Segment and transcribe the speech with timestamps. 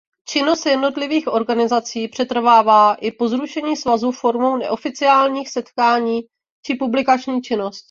[0.27, 6.21] Činnost jednotlivých organizací přetrvává i po zrušení svazu formou neoficiálních setkání
[6.65, 7.79] či publikační činnosti.